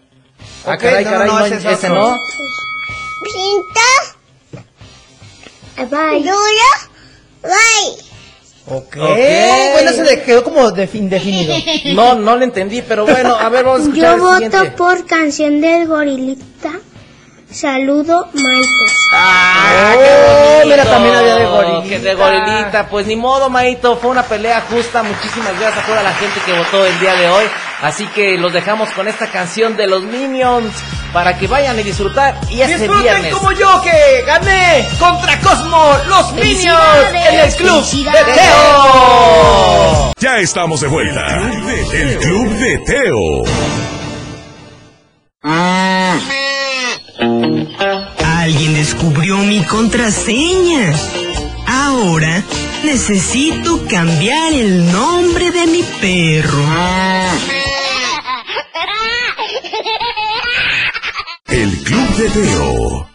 Ah, 0.67 0.77
caray, 0.77 1.05
no, 1.05 1.11
caray, 1.11 1.29
no, 1.29 1.39
no, 1.39 1.45
ese 1.47 1.57
es 1.57 1.65
ese 1.65 1.89
no. 1.89 2.19
Pinta. 3.25 3.81
Bye. 5.91 6.31
Ok. 8.67 8.97
Ok. 8.97 8.97
Bueno, 9.73 9.93
se 9.93 10.05
le 10.05 10.23
quedó 10.23 10.43
como 10.45 10.71
defi- 10.71 10.95
indefinido. 10.99 11.55
No, 11.95 12.15
no 12.15 12.37
lo 12.37 12.45
entendí, 12.45 12.83
pero 12.83 13.05
bueno, 13.07 13.35
a 13.37 13.49
ver, 13.49 13.65
vamos 13.65 13.81
a 13.81 13.85
escuchar 13.85 14.05
Yo 14.07 14.15
el 14.15 14.21
voto 14.21 14.37
siguiente. 14.37 14.71
por 14.77 15.07
canción 15.07 15.61
del 15.61 15.87
gorilita. 15.87 16.73
Saludo, 17.51 18.29
Maite. 18.33 18.93
Ah, 19.17 19.95
Oh, 19.97 20.61
qué 20.63 20.67
mira, 20.69 20.85
también 20.85 21.15
había 21.15 21.35
de 21.37 21.47
gorilita. 21.47 21.89
Que 21.89 21.99
de 22.01 22.15
gorilita. 22.15 22.87
Pues 22.89 23.07
ni 23.07 23.17
modo, 23.17 23.49
Maito. 23.51 23.97
Fue 23.97 24.11
una 24.11 24.23
pelea 24.23 24.63
justa. 24.71 25.03
Muchísimas 25.03 25.59
gracias 25.59 25.85
a 25.85 25.87
toda 25.87 26.03
la 26.03 26.13
gente 26.15 26.41
que 26.45 26.53
votó 26.53 26.85
el 26.87 26.99
día 27.01 27.15
de 27.15 27.29
hoy. 27.29 27.45
Así 27.83 28.07
que 28.09 28.39
los 28.39 28.53
dejamos 28.53 28.91
con 28.91 29.07
esta 29.09 29.27
canción 29.31 29.77
de 29.77 29.87
los 29.87 30.03
Minions 30.05 30.73
para 31.13 31.37
que 31.39 31.47
vayan 31.47 31.79
a 31.79 31.83
disfrutar. 31.83 32.35
Y 32.51 32.61
este 32.63 32.79
Disfruten 32.79 33.03
viernes. 33.03 33.35
como 33.35 33.53
yo 33.53 33.83
que 33.83 34.23
gané 34.27 34.87
contra 34.99 35.39
Cosmo 35.41 35.93
los 36.09 36.33
Minions 36.33 36.81
en 37.13 37.41
el 37.41 37.55
club 37.55 37.85
de. 37.85 38.25
Teo. 38.35 40.13
Ya 40.19 40.39
estamos 40.39 40.81
de 40.81 40.89
vuelta. 40.89 41.27
El 41.93 42.19
Club 42.19 42.49
de 42.55 42.79
Teo. 42.79 43.45
Alguien 45.43 46.34
descubrió 49.05 49.37
mi 49.39 49.63
contraseña. 49.65 50.95
Ahora 51.67 52.43
necesito 52.85 53.87
cambiar 53.87 54.55
el 54.55 54.91
nombre 54.91 55.51
de 55.51 55.67
mi 55.67 55.83
perro. 56.01 56.65
El 61.47 61.71
Club 61.85 62.17
de 62.17 62.31
Teo. 62.31 63.09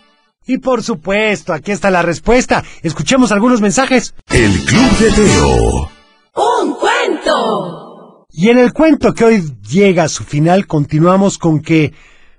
Y 0.45 0.57
por 0.59 0.83
supuesto, 0.83 1.53
aquí 1.53 1.71
está 1.71 1.89
la 1.89 2.03
respuesta. 2.03 2.63
Escuchemos 2.83 3.31
algunos 3.31 3.59
mensajes. 3.59 4.13
El 4.29 4.63
Club 4.65 4.97
de 4.99 5.11
Teo. 5.11 5.91
¡Un 6.35 6.75
cuento! 6.75 8.27
Y 8.31 8.49
en 8.49 8.59
el 8.59 8.73
cuento 8.73 9.13
que 9.13 9.25
hoy 9.25 9.43
llega 9.67 10.03
a 10.03 10.09
su 10.09 10.23
final 10.23 10.67
continuamos 10.67 11.39
con 11.39 11.61
que 11.61 11.93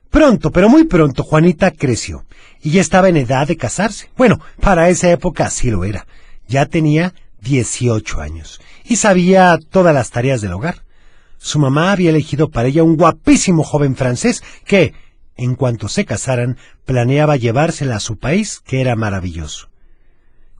pronto, 0.08 0.52
pero 0.52 0.68
muy 0.68 0.84
pronto, 0.84 1.24
Juanita 1.24 1.72
creció 1.72 2.24
y 2.62 2.70
ya 2.70 2.80
estaba 2.80 3.08
en 3.08 3.16
edad 3.16 3.48
de 3.48 3.56
casarse. 3.56 4.10
Bueno, 4.16 4.40
para 4.60 4.88
esa 4.88 5.10
época 5.10 5.46
así 5.46 5.70
lo 5.70 5.84
era. 5.84 6.06
Ya 6.48 6.66
tenía 6.66 7.14
18 7.42 8.20
años 8.20 8.60
y 8.84 8.96
sabía 8.96 9.58
todas 9.70 9.94
las 9.94 10.10
tareas 10.10 10.40
del 10.40 10.52
hogar. 10.52 10.84
Su 11.38 11.58
mamá 11.58 11.92
había 11.92 12.10
elegido 12.10 12.50
para 12.50 12.68
ella 12.68 12.82
un 12.82 12.96
guapísimo 12.96 13.62
joven 13.62 13.96
francés 13.96 14.42
que, 14.66 14.92
en 15.36 15.54
cuanto 15.54 15.88
se 15.88 16.04
casaran, 16.04 16.58
planeaba 16.84 17.36
llevársela 17.36 17.96
a 17.96 18.00
su 18.00 18.18
país, 18.18 18.60
que 18.64 18.80
era 18.80 18.94
maravilloso. 18.94 19.70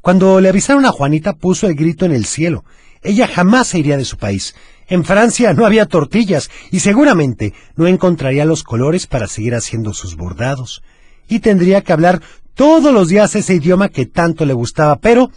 Cuando 0.00 0.40
le 0.40 0.48
avisaron 0.48 0.86
a 0.86 0.92
Juanita 0.92 1.34
puso 1.34 1.66
el 1.66 1.74
grito 1.74 2.06
en 2.06 2.12
el 2.12 2.24
cielo. 2.24 2.64
Ella 3.02 3.26
jamás 3.26 3.68
se 3.68 3.78
iría 3.78 3.96
de 3.96 4.04
su 4.04 4.16
país. 4.16 4.54
En 4.86 5.04
Francia 5.04 5.52
no 5.52 5.66
había 5.66 5.86
tortillas 5.86 6.50
y 6.70 6.80
seguramente 6.80 7.52
no 7.76 7.86
encontraría 7.86 8.44
los 8.44 8.62
colores 8.62 9.06
para 9.06 9.26
seguir 9.26 9.54
haciendo 9.54 9.92
sus 9.92 10.16
bordados. 10.16 10.82
Y 11.30 11.40
tendría 11.40 11.80
que 11.80 11.94
hablar 11.94 12.20
todos 12.54 12.92
los 12.92 13.08
días 13.08 13.34
ese 13.34 13.54
idioma 13.54 13.88
que 13.88 14.04
tanto 14.04 14.44
le 14.44 14.52
gustaba, 14.52 14.96
pero 14.96 15.30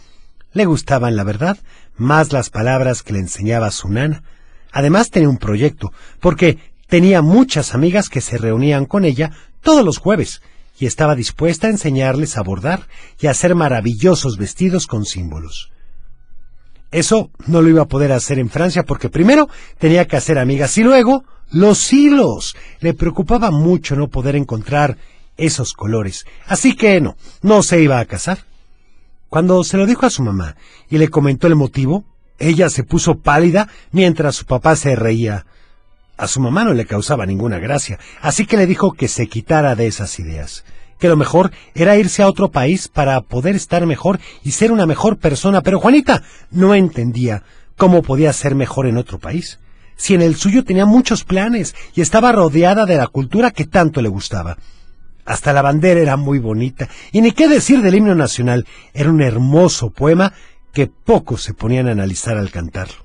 le 0.52 0.66
gustaban, 0.66 1.16
la 1.16 1.24
verdad, 1.24 1.56
más 1.96 2.32
las 2.32 2.50
palabras 2.50 3.02
que 3.02 3.14
le 3.14 3.20
enseñaba 3.20 3.70
su 3.70 3.88
nana. 3.88 4.22
Además 4.72 5.10
tenía 5.10 5.28
un 5.28 5.38
proyecto, 5.38 5.92
porque 6.20 6.58
tenía 6.88 7.22
muchas 7.22 7.74
amigas 7.74 8.08
que 8.08 8.20
se 8.20 8.36
reunían 8.36 8.86
con 8.86 9.04
ella 9.04 9.30
todos 9.62 9.84
los 9.84 9.98
jueves, 9.98 10.42
y 10.78 10.86
estaba 10.86 11.14
dispuesta 11.14 11.68
a 11.68 11.70
enseñarles 11.70 12.36
a 12.36 12.42
bordar 12.42 12.88
y 13.20 13.28
a 13.28 13.30
hacer 13.30 13.54
maravillosos 13.54 14.36
vestidos 14.36 14.88
con 14.88 15.04
símbolos. 15.04 15.70
Eso 16.90 17.30
no 17.46 17.62
lo 17.62 17.68
iba 17.68 17.82
a 17.82 17.88
poder 17.88 18.12
hacer 18.12 18.38
en 18.38 18.50
Francia 18.50 18.84
porque 18.84 19.08
primero 19.08 19.48
tenía 19.78 20.06
que 20.06 20.16
hacer 20.16 20.38
amigas 20.38 20.76
y 20.78 20.82
luego 20.82 21.24
los 21.50 21.92
hilos. 21.92 22.56
Le 22.80 22.94
preocupaba 22.94 23.50
mucho 23.50 23.96
no 23.96 24.08
poder 24.08 24.36
encontrar 24.36 24.98
esos 25.36 25.72
colores, 25.72 26.26
así 26.46 26.76
que 26.76 27.00
no, 27.00 27.16
no 27.42 27.62
se 27.62 27.80
iba 27.80 27.98
a 27.98 28.04
casar. 28.04 28.44
Cuando 29.28 29.64
se 29.64 29.76
lo 29.76 29.86
dijo 29.86 30.06
a 30.06 30.10
su 30.10 30.22
mamá 30.22 30.56
y 30.88 30.98
le 30.98 31.08
comentó 31.08 31.46
el 31.46 31.56
motivo, 31.56 32.04
ella 32.38 32.68
se 32.68 32.84
puso 32.84 33.18
pálida 33.18 33.68
mientras 33.90 34.36
su 34.36 34.46
papá 34.46 34.76
se 34.76 34.94
reía. 34.96 35.46
A 36.16 36.28
su 36.28 36.40
mamá 36.40 36.64
no 36.64 36.72
le 36.72 36.86
causaba 36.86 37.26
ninguna 37.26 37.58
gracia, 37.58 37.98
así 38.20 38.46
que 38.46 38.56
le 38.56 38.66
dijo 38.66 38.92
que 38.92 39.08
se 39.08 39.26
quitara 39.26 39.74
de 39.74 39.88
esas 39.88 40.18
ideas, 40.20 40.64
que 41.00 41.08
lo 41.08 41.16
mejor 41.16 41.50
era 41.74 41.96
irse 41.96 42.22
a 42.22 42.28
otro 42.28 42.52
país 42.52 42.86
para 42.86 43.20
poder 43.22 43.56
estar 43.56 43.84
mejor 43.86 44.20
y 44.44 44.52
ser 44.52 44.70
una 44.70 44.86
mejor 44.86 45.18
persona, 45.18 45.62
pero 45.62 45.80
Juanita 45.80 46.22
no 46.52 46.74
entendía 46.74 47.42
cómo 47.76 48.02
podía 48.02 48.32
ser 48.32 48.54
mejor 48.54 48.86
en 48.86 48.96
otro 48.96 49.18
país, 49.18 49.58
si 49.96 50.14
en 50.14 50.22
el 50.22 50.36
suyo 50.36 50.64
tenía 50.64 50.86
muchos 50.86 51.24
planes 51.24 51.74
y 51.94 52.00
estaba 52.00 52.30
rodeada 52.30 52.86
de 52.86 52.96
la 52.96 53.08
cultura 53.08 53.50
que 53.50 53.64
tanto 53.64 54.00
le 54.00 54.08
gustaba. 54.08 54.58
Hasta 55.24 55.52
la 55.52 55.62
bandera 55.62 56.00
era 56.00 56.16
muy 56.16 56.38
bonita, 56.38 56.88
y 57.12 57.20
ni 57.20 57.32
qué 57.32 57.48
decir 57.48 57.80
del 57.80 57.94
himno 57.94 58.14
nacional, 58.14 58.66
era 58.92 59.10
un 59.10 59.22
hermoso 59.22 59.90
poema 59.90 60.32
que 60.72 60.86
pocos 60.86 61.42
se 61.42 61.54
ponían 61.54 61.88
a 61.88 61.92
analizar 61.92 62.36
al 62.36 62.50
cantarlo. 62.50 63.04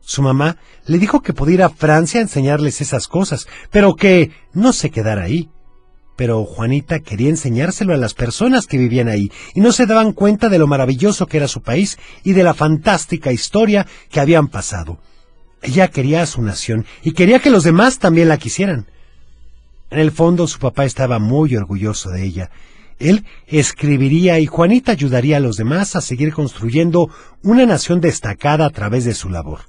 Su 0.00 0.22
mamá 0.22 0.56
le 0.86 0.98
dijo 0.98 1.22
que 1.22 1.32
podía 1.32 1.54
ir 1.54 1.62
a 1.62 1.70
Francia 1.70 2.18
a 2.18 2.22
enseñarles 2.22 2.80
esas 2.80 3.06
cosas, 3.06 3.46
pero 3.70 3.94
que 3.94 4.32
no 4.52 4.72
se 4.72 4.90
quedara 4.90 5.22
ahí. 5.22 5.50
Pero 6.16 6.44
Juanita 6.44 7.00
quería 7.00 7.30
enseñárselo 7.30 7.94
a 7.94 7.96
las 7.96 8.12
personas 8.12 8.66
que 8.66 8.76
vivían 8.76 9.08
ahí 9.08 9.30
y 9.54 9.60
no 9.60 9.72
se 9.72 9.86
daban 9.86 10.12
cuenta 10.12 10.48
de 10.48 10.58
lo 10.58 10.66
maravilloso 10.66 11.26
que 11.26 11.36
era 11.38 11.48
su 11.48 11.62
país 11.62 11.96
y 12.24 12.32
de 12.32 12.42
la 12.42 12.54
fantástica 12.54 13.32
historia 13.32 13.86
que 14.10 14.20
habían 14.20 14.48
pasado. 14.48 14.98
Ella 15.62 15.88
quería 15.88 16.22
a 16.22 16.26
su 16.26 16.42
nación 16.42 16.86
y 17.02 17.12
quería 17.12 17.38
que 17.38 17.50
los 17.50 17.64
demás 17.64 17.98
también 17.98 18.28
la 18.28 18.36
quisieran. 18.36 18.89
En 19.90 19.98
el 19.98 20.12
fondo 20.12 20.46
su 20.46 20.58
papá 20.58 20.84
estaba 20.84 21.18
muy 21.18 21.56
orgulloso 21.56 22.10
de 22.10 22.24
ella. 22.24 22.50
Él 23.00 23.24
escribiría 23.46 24.38
y 24.38 24.46
Juanita 24.46 24.92
ayudaría 24.92 25.38
a 25.38 25.40
los 25.40 25.56
demás 25.56 25.96
a 25.96 26.00
seguir 26.00 26.32
construyendo 26.32 27.10
una 27.42 27.66
nación 27.66 28.00
destacada 28.00 28.66
a 28.66 28.70
través 28.70 29.04
de 29.04 29.14
su 29.14 29.30
labor, 29.30 29.60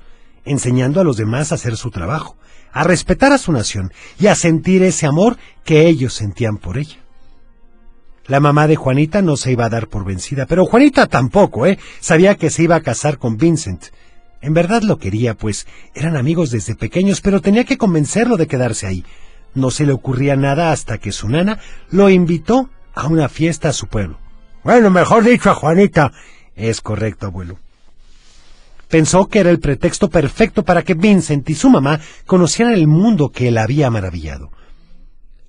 enseñando 0.45 1.01
a 1.01 1.03
los 1.03 1.17
demás 1.17 1.51
a 1.51 1.55
hacer 1.55 1.75
su 1.75 1.89
trabajo, 1.89 2.37
a 2.71 2.83
respetar 2.83 3.31
a 3.31 3.37
su 3.37 3.51
nación 3.51 3.91
y 4.19 4.27
a 4.27 4.35
sentir 4.35 4.83
ese 4.83 5.07
amor 5.07 5.37
que 5.63 5.87
ellos 5.87 6.13
sentían 6.13 6.57
por 6.57 6.77
ella. 6.77 6.97
La 8.27 8.39
mamá 8.39 8.67
de 8.67 8.75
Juanita 8.75 9.21
no 9.21 9.37
se 9.37 9.51
iba 9.51 9.65
a 9.65 9.69
dar 9.69 9.87
por 9.87 10.05
vencida, 10.05 10.45
pero 10.45 10.65
Juanita 10.65 11.07
tampoco, 11.07 11.65
¿eh? 11.65 11.79
Sabía 11.99 12.35
que 12.35 12.49
se 12.49 12.63
iba 12.63 12.75
a 12.75 12.81
casar 12.81 13.17
con 13.17 13.37
Vincent. 13.37 13.85
En 14.41 14.53
verdad 14.53 14.83
lo 14.83 14.99
quería, 14.99 15.33
pues 15.33 15.67
eran 15.95 16.15
amigos 16.15 16.51
desde 16.51 16.75
pequeños, 16.75 17.21
pero 17.21 17.41
tenía 17.41 17.63
que 17.63 17.77
convencerlo 17.77 18.37
de 18.37 18.47
quedarse 18.47 18.87
ahí. 18.87 19.03
No 19.53 19.71
se 19.71 19.85
le 19.85 19.93
ocurría 19.93 20.35
nada 20.35 20.71
hasta 20.71 20.97
que 20.97 21.11
su 21.11 21.27
nana 21.27 21.59
lo 21.89 22.09
invitó 22.09 22.69
a 22.93 23.07
una 23.07 23.29
fiesta 23.29 23.69
a 23.69 23.73
su 23.73 23.87
pueblo. 23.87 24.17
Bueno, 24.63 24.89
mejor 24.89 25.23
dicho 25.23 25.49
a 25.49 25.55
Juanita. 25.55 26.11
Es 26.55 26.81
correcto, 26.81 27.27
abuelo. 27.27 27.57
Pensó 28.87 29.27
que 29.27 29.39
era 29.39 29.49
el 29.49 29.59
pretexto 29.59 30.09
perfecto 30.09 30.63
para 30.63 30.83
que 30.83 30.93
Vincent 30.93 31.49
y 31.49 31.55
su 31.55 31.69
mamá 31.69 31.99
conocieran 32.25 32.73
el 32.73 32.87
mundo 32.87 33.29
que 33.29 33.49
la 33.49 33.63
había 33.63 33.89
maravillado. 33.89 34.51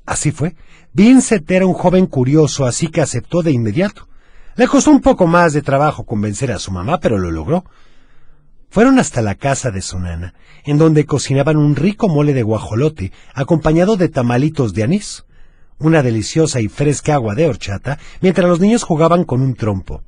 Así 0.06 0.30
fue. 0.30 0.54
Vincent 0.92 1.50
era 1.50 1.66
un 1.66 1.74
joven 1.74 2.06
curioso, 2.06 2.66
así 2.66 2.88
que 2.88 3.00
aceptó 3.00 3.42
de 3.42 3.50
inmediato. 3.50 4.08
Le 4.56 4.68
costó 4.68 4.90
un 4.90 5.00
poco 5.00 5.26
más 5.26 5.52
de 5.54 5.62
trabajo 5.62 6.04
convencer 6.04 6.52
a 6.52 6.58
su 6.58 6.70
mamá, 6.70 6.98
pero 7.00 7.18
lo 7.18 7.30
logró. 7.30 7.64
Fueron 8.72 8.98
hasta 8.98 9.20
la 9.20 9.34
casa 9.34 9.70
de 9.70 9.82
su 9.82 9.98
nana, 9.98 10.32
en 10.64 10.78
donde 10.78 11.04
cocinaban 11.04 11.58
un 11.58 11.76
rico 11.76 12.08
mole 12.08 12.32
de 12.32 12.42
guajolote, 12.42 13.12
acompañado 13.34 13.98
de 13.98 14.08
tamalitos 14.08 14.72
de 14.72 14.82
anís, 14.82 15.26
una 15.78 16.02
deliciosa 16.02 16.58
y 16.62 16.68
fresca 16.68 17.12
agua 17.12 17.34
de 17.34 17.46
horchata, 17.46 17.98
mientras 18.22 18.48
los 18.48 18.60
niños 18.60 18.82
jugaban 18.82 19.24
con 19.24 19.42
un 19.42 19.56
trompo. 19.56 20.02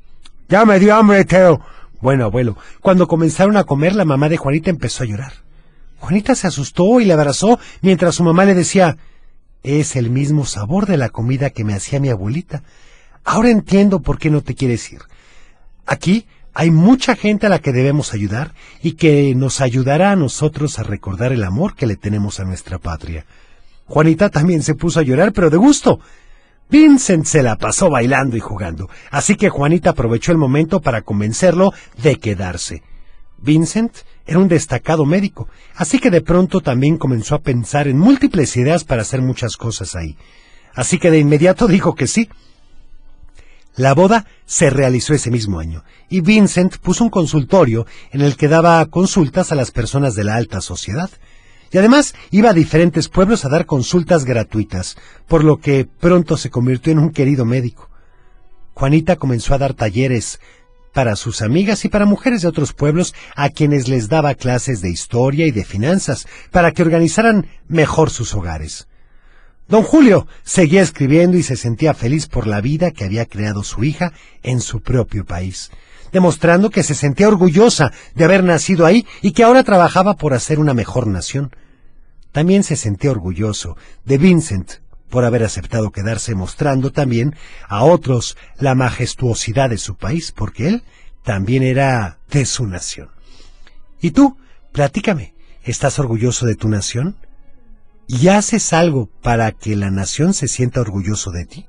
Ya 0.48 0.64
me 0.64 0.80
dio 0.80 0.94
hambre, 0.94 1.26
Teo. 1.26 1.60
Bueno, 2.00 2.24
abuelo, 2.24 2.56
cuando 2.80 3.06
comenzaron 3.06 3.58
a 3.58 3.64
comer, 3.64 3.94
la 3.94 4.06
mamá 4.06 4.30
de 4.30 4.38
Juanita 4.38 4.70
empezó 4.70 5.02
a 5.02 5.08
llorar. 5.08 5.34
Juanita 5.98 6.34
se 6.34 6.46
asustó 6.46 7.02
y 7.02 7.04
le 7.04 7.12
abrazó 7.12 7.58
mientras 7.82 8.14
su 8.14 8.24
mamá 8.24 8.46
le 8.46 8.54
decía, 8.54 8.96
es 9.62 9.94
el 9.94 10.08
mismo 10.08 10.46
sabor 10.46 10.86
de 10.86 10.96
la 10.96 11.10
comida 11.10 11.50
que 11.50 11.64
me 11.64 11.74
hacía 11.74 12.00
mi 12.00 12.08
abuelita. 12.08 12.62
Ahora 13.24 13.50
entiendo 13.50 14.00
por 14.00 14.18
qué 14.18 14.30
no 14.30 14.40
te 14.40 14.54
quieres 14.54 14.90
ir. 14.90 15.02
Aquí 15.84 16.26
hay 16.54 16.70
mucha 16.70 17.16
gente 17.16 17.46
a 17.46 17.48
la 17.48 17.58
que 17.58 17.72
debemos 17.72 18.14
ayudar 18.14 18.54
y 18.80 18.92
que 18.92 19.34
nos 19.34 19.60
ayudará 19.60 20.12
a 20.12 20.16
nosotros 20.16 20.78
a 20.78 20.84
recordar 20.84 21.32
el 21.32 21.42
amor 21.42 21.74
que 21.74 21.86
le 21.86 21.96
tenemos 21.96 22.38
a 22.38 22.44
nuestra 22.44 22.78
patria. 22.78 23.26
Juanita 23.86 24.30
también 24.30 24.62
se 24.62 24.74
puso 24.74 25.00
a 25.00 25.02
llorar, 25.02 25.32
pero 25.32 25.50
de 25.50 25.56
gusto. 25.56 25.98
Vincent 26.70 27.26
se 27.26 27.42
la 27.42 27.56
pasó 27.56 27.90
bailando 27.90 28.36
y 28.36 28.40
jugando, 28.40 28.88
así 29.10 29.34
que 29.36 29.50
Juanita 29.50 29.90
aprovechó 29.90 30.32
el 30.32 30.38
momento 30.38 30.80
para 30.80 31.02
convencerlo 31.02 31.72
de 32.02 32.16
quedarse. 32.16 32.82
Vincent 33.38 33.98
era 34.24 34.38
un 34.38 34.48
destacado 34.48 35.04
médico, 35.04 35.48
así 35.74 35.98
que 35.98 36.10
de 36.10 36.22
pronto 36.22 36.60
también 36.60 36.96
comenzó 36.96 37.34
a 37.34 37.42
pensar 37.42 37.88
en 37.88 37.98
múltiples 37.98 38.56
ideas 38.56 38.84
para 38.84 39.02
hacer 39.02 39.20
muchas 39.20 39.56
cosas 39.56 39.94
ahí. 39.94 40.16
Así 40.74 40.98
que 40.98 41.10
de 41.10 41.18
inmediato 41.18 41.68
dijo 41.68 41.94
que 41.94 42.06
sí. 42.06 42.28
La 43.76 43.92
boda 43.92 44.26
se 44.46 44.70
realizó 44.70 45.14
ese 45.14 45.32
mismo 45.32 45.58
año, 45.58 45.82
y 46.08 46.20
Vincent 46.20 46.76
puso 46.78 47.02
un 47.02 47.10
consultorio 47.10 47.86
en 48.12 48.20
el 48.20 48.36
que 48.36 48.46
daba 48.46 48.84
consultas 48.86 49.50
a 49.50 49.56
las 49.56 49.72
personas 49.72 50.14
de 50.14 50.22
la 50.22 50.36
alta 50.36 50.60
sociedad. 50.60 51.10
Y 51.72 51.78
además 51.78 52.14
iba 52.30 52.50
a 52.50 52.54
diferentes 52.54 53.08
pueblos 53.08 53.44
a 53.44 53.48
dar 53.48 53.66
consultas 53.66 54.24
gratuitas, 54.24 54.96
por 55.26 55.42
lo 55.42 55.58
que 55.58 55.86
pronto 55.86 56.36
se 56.36 56.50
convirtió 56.50 56.92
en 56.92 57.00
un 57.00 57.10
querido 57.10 57.44
médico. 57.44 57.90
Juanita 58.74 59.16
comenzó 59.16 59.54
a 59.54 59.58
dar 59.58 59.74
talleres 59.74 60.38
para 60.92 61.16
sus 61.16 61.42
amigas 61.42 61.84
y 61.84 61.88
para 61.88 62.06
mujeres 62.06 62.42
de 62.42 62.48
otros 62.48 62.72
pueblos 62.72 63.12
a 63.34 63.48
quienes 63.48 63.88
les 63.88 64.08
daba 64.08 64.34
clases 64.34 64.82
de 64.82 64.90
historia 64.90 65.48
y 65.48 65.50
de 65.50 65.64
finanzas, 65.64 66.28
para 66.52 66.70
que 66.70 66.82
organizaran 66.82 67.48
mejor 67.66 68.10
sus 68.10 68.34
hogares. 68.34 68.86
Don 69.66 69.82
Julio 69.82 70.26
seguía 70.42 70.82
escribiendo 70.82 71.36
y 71.38 71.42
se 71.42 71.56
sentía 71.56 71.94
feliz 71.94 72.26
por 72.26 72.46
la 72.46 72.60
vida 72.60 72.90
que 72.90 73.04
había 73.04 73.26
creado 73.26 73.62
su 73.62 73.82
hija 73.82 74.12
en 74.42 74.60
su 74.60 74.82
propio 74.82 75.24
país, 75.24 75.70
demostrando 76.12 76.70
que 76.70 76.82
se 76.82 76.94
sentía 76.94 77.28
orgullosa 77.28 77.90
de 78.14 78.24
haber 78.24 78.44
nacido 78.44 78.84
ahí 78.84 79.06
y 79.22 79.32
que 79.32 79.42
ahora 79.42 79.64
trabajaba 79.64 80.16
por 80.16 80.34
hacer 80.34 80.58
una 80.58 80.74
mejor 80.74 81.06
nación. 81.06 81.56
También 82.30 82.62
se 82.62 82.76
sentía 82.76 83.10
orgulloso 83.10 83.76
de 84.04 84.18
Vincent 84.18 84.72
por 85.08 85.24
haber 85.24 85.44
aceptado 85.44 85.92
quedarse 85.92 86.34
mostrando 86.34 86.92
también 86.92 87.34
a 87.68 87.84
otros 87.84 88.36
la 88.58 88.74
majestuosidad 88.74 89.70
de 89.70 89.78
su 89.78 89.96
país, 89.96 90.32
porque 90.32 90.68
él 90.68 90.82
también 91.22 91.62
era 91.62 92.18
de 92.30 92.44
su 92.44 92.66
nación. 92.66 93.10
¿Y 94.00 94.10
tú? 94.10 94.36
Platícame, 94.72 95.34
¿estás 95.62 95.98
orgulloso 95.98 96.44
de 96.46 96.56
tu 96.56 96.68
nación? 96.68 97.16
¿Y 98.06 98.28
haces 98.28 98.72
algo 98.72 99.08
para 99.22 99.52
que 99.52 99.76
la 99.76 99.90
nación 99.90 100.34
se 100.34 100.48
sienta 100.48 100.80
orgulloso 100.80 101.30
de 101.30 101.46
ti? 101.46 101.66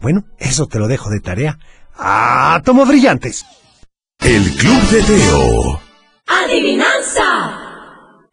Bueno, 0.00 0.24
eso 0.38 0.66
te 0.66 0.78
lo 0.78 0.88
dejo 0.88 1.10
de 1.10 1.20
tarea. 1.20 1.58
¡Átomos 1.96 2.88
brillantes! 2.88 3.44
El 4.20 4.54
Club 4.56 4.82
de 4.90 5.02
Teo. 5.02 5.80
¡Adivinanza! 6.26 7.70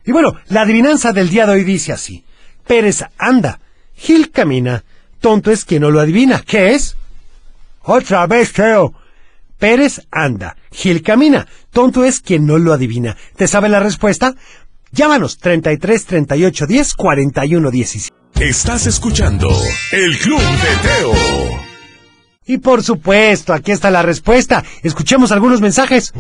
Y 0.06 0.12
bueno, 0.12 0.36
la 0.48 0.62
adivinanza 0.62 1.14
del 1.14 1.30
día 1.30 1.46
de 1.46 1.54
hoy 1.54 1.64
dice 1.64 1.92
así. 1.92 2.24
Pérez 2.66 3.04
anda, 3.18 3.60
Gil 3.94 4.32
camina, 4.32 4.84
tonto 5.20 5.52
es 5.52 5.66
quien 5.66 5.82
no 5.82 5.92
lo 5.92 6.00
adivina. 6.00 6.42
¿Qué 6.46 6.76
es? 6.76 6.96
Otra 7.82 8.28
vez, 8.28 8.54
Teo. 8.54 8.94
Pérez 9.58 10.06
anda, 10.12 10.56
Gil 10.72 11.02
camina, 11.02 11.48
tonto 11.72 12.06
es 12.06 12.20
quien 12.20 12.46
no 12.46 12.58
lo 12.58 12.74
adivina. 12.74 13.18
¿Te 13.36 13.48
sabe 13.48 13.70
la 13.70 13.80
respuesta? 13.80 14.36
Llámanos 14.92 15.38
33 15.38 16.06
38 16.06 16.66
10 16.68 16.94
41 16.96 17.72
17. 17.72 18.16
Estás 18.40 18.86
escuchando 18.88 19.50
El 19.92 20.18
Club 20.18 20.40
de 20.40 20.88
Teo. 20.88 21.12
Y 22.46 22.60
por 22.60 22.84
supuesto, 22.84 23.54
aquí 23.54 23.72
está 23.72 23.92
la 23.92 24.02
respuesta. 24.04 24.64
Escuchemos 24.84 25.32
algunos 25.32 25.60
mensajes. 25.60 26.14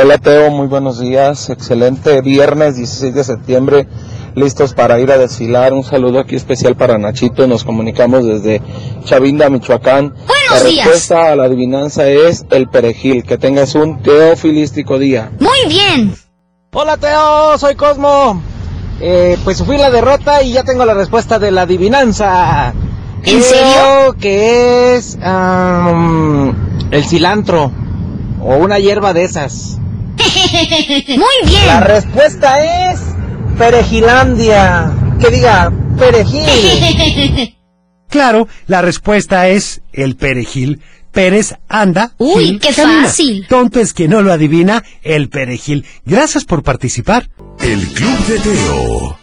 Hola 0.00 0.16
Teo, 0.18 0.50
muy 0.50 0.68
buenos 0.68 1.00
días. 1.00 1.50
Excelente 1.50 2.22
viernes 2.22 2.76
16 2.76 3.14
de 3.14 3.24
septiembre. 3.24 3.88
Listos 4.34 4.72
para 4.72 5.00
ir 5.00 5.10
a 5.10 5.18
desfilar. 5.18 5.72
Un 5.72 5.82
saludo 5.84 6.20
aquí 6.20 6.36
especial 6.36 6.76
para 6.76 6.96
Nachito. 6.96 7.46
Nos 7.46 7.64
comunicamos 7.64 8.24
desde 8.24 8.62
Chavinda, 9.04 9.50
Michoacán. 9.50 10.14
la 10.50 10.62
días. 10.62 10.86
respuesta 10.86 11.32
a 11.32 11.36
la 11.36 11.44
adivinanza 11.44 12.08
es 12.08 12.46
el 12.50 12.68
perejil. 12.68 13.24
Que 13.24 13.36
tengas 13.36 13.74
un 13.74 14.00
teofilístico 14.00 14.98
día. 14.98 15.32
Muy 15.40 15.68
bien. 15.68 16.14
Hola 16.80 16.96
Teo, 16.96 17.58
soy 17.58 17.74
Cosmo. 17.74 18.40
Eh, 19.00 19.36
pues 19.42 19.64
fui 19.64 19.76
la 19.78 19.90
derrota 19.90 20.44
y 20.44 20.52
ya 20.52 20.62
tengo 20.62 20.84
la 20.86 20.94
respuesta 20.94 21.40
de 21.40 21.50
la 21.50 21.62
adivinanza. 21.62 22.72
¿En 23.24 23.40
Creo 23.40 23.42
serio? 23.42 24.16
que 24.20 24.94
es 24.94 25.18
el 26.92 27.04
cilantro 27.04 27.72
o 28.40 28.54
una 28.58 28.78
hierba 28.78 29.12
de 29.12 29.24
esas. 29.24 29.76
Muy 31.08 31.50
bien. 31.50 31.66
La 31.66 31.80
respuesta 31.80 32.92
es 32.92 33.00
Perejilandia. 33.58 34.92
Que 35.20 35.30
diga 35.30 35.72
perejil. 35.98 37.56
Claro, 38.08 38.48
la 38.66 38.80
respuesta 38.80 39.48
es 39.48 39.82
el 39.92 40.16
perejil. 40.16 40.80
Pérez 41.12 41.54
anda. 41.68 42.12
Uy, 42.18 42.44
Gil 42.44 42.60
qué 42.60 42.74
camina. 42.74 43.04
fácil. 43.04 43.46
Tonto 43.48 43.80
es 43.80 43.92
quien 43.92 44.10
no 44.10 44.22
lo 44.22 44.32
adivina, 44.32 44.84
el 45.02 45.28
perejil. 45.28 45.84
Gracias 46.04 46.44
por 46.44 46.62
participar. 46.62 47.28
El 47.60 47.86
Club 47.88 48.18
de 48.26 48.38
Teo. 48.40 49.18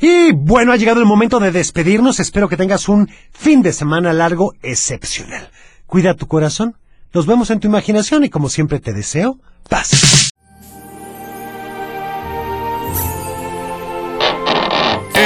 Y 0.00 0.32
bueno, 0.32 0.72
ha 0.72 0.76
llegado 0.76 1.00
el 1.00 1.06
momento 1.06 1.38
de 1.40 1.52
despedirnos. 1.52 2.20
Espero 2.20 2.48
que 2.48 2.56
tengas 2.56 2.88
un 2.88 3.08
fin 3.32 3.62
de 3.62 3.72
semana 3.72 4.12
largo 4.12 4.54
excepcional. 4.62 5.50
Cuida 5.86 6.14
tu 6.14 6.26
corazón. 6.26 6.76
Nos 7.14 7.26
vemos 7.26 7.50
en 7.50 7.60
tu 7.60 7.68
imaginación 7.68 8.24
y 8.24 8.28
como 8.28 8.48
siempre 8.50 8.78
te 8.80 8.92
deseo 8.92 9.38
paz. 9.70 10.30